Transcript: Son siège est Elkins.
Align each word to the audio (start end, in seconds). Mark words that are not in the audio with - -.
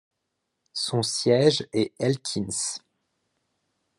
Son 0.73 1.03
siège 1.03 1.63
est 1.73 1.91
Elkins. 1.99 2.79